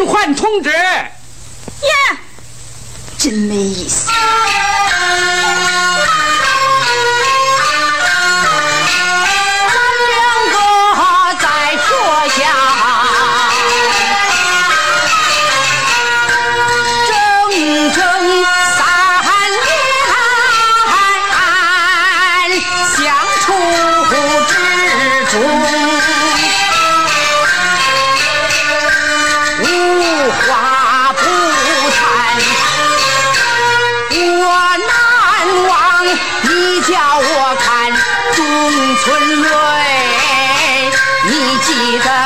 [0.00, 0.70] 更换通知。
[0.70, 1.92] 耶，
[3.18, 4.08] 真没意思。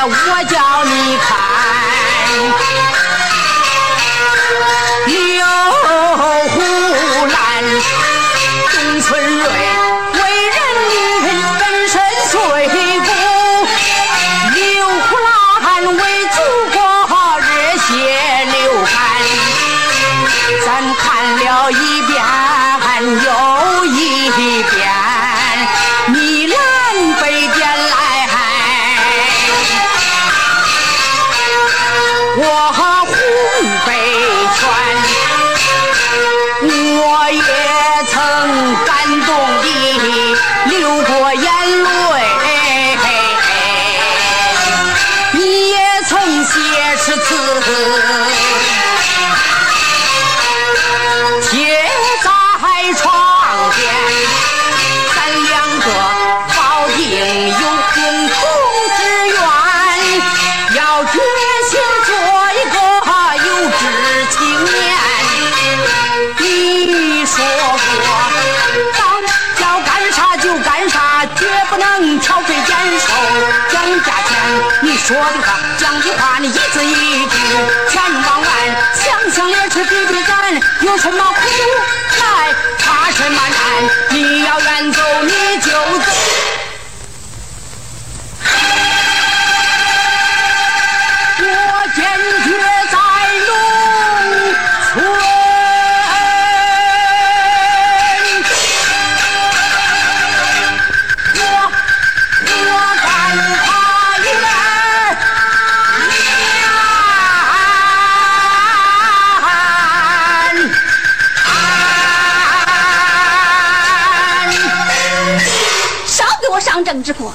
[0.07, 1.25] 我叫你看。
[5.07, 5.13] 刘
[6.49, 6.55] 胡
[7.25, 7.33] 兰
[8.71, 9.45] 董存瑞
[10.13, 10.19] 为
[10.53, 10.57] 人
[10.91, 11.93] 民粉身
[12.27, 12.33] 碎
[12.99, 13.09] 骨
[14.53, 16.37] 刘胡兰为祖
[16.71, 17.45] 国好热
[17.77, 17.93] 血
[18.45, 18.93] 流汗。
[20.63, 20.67] 咱
[20.97, 22.23] 看了一遍
[23.23, 25.14] 又一遍。
[32.37, 32.79] 我红
[33.85, 33.89] 背
[34.55, 34.63] 穿，
[36.97, 37.39] 我也
[38.11, 38.13] 曾
[38.83, 38.91] 感
[39.25, 39.29] 动
[39.61, 39.65] 地
[40.65, 41.43] 流过眼
[42.11, 42.15] 泪，
[45.31, 45.75] 你也
[46.09, 46.11] 曾
[46.43, 46.51] 写
[46.97, 47.29] 诗词。
[71.75, 72.63] 不能挑嘴言
[74.97, 77.35] 说的话，讲的话，你一字一句
[77.89, 78.49] 全忘完。
[78.93, 81.41] 想想也是比比咱，有什么苦
[82.17, 83.89] 来，怕什么难？
[84.11, 85.69] 你要远走，你就
[116.55, 117.33] 我上政治课，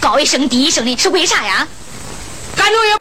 [0.00, 1.68] 高一声低一声的是为啥呀？
[2.56, 2.98] 感觉也。